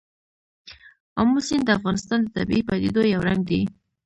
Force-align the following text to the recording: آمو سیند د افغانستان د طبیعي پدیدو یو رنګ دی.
آمو 1.19 1.39
سیند 1.47 1.63
د 1.65 1.69
افغانستان 1.79 2.19
د 2.23 2.27
طبیعي 2.35 2.61
پدیدو 2.67 3.01
یو 3.13 3.21
رنګ 3.27 3.41
دی. 3.49 3.61